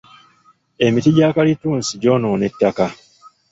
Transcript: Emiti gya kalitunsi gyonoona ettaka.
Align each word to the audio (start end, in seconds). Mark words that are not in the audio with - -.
Emiti 0.85 1.09
gya 1.15 1.27
kalitunsi 1.35 1.91
gyonoona 2.01 2.43
ettaka. 2.49 2.85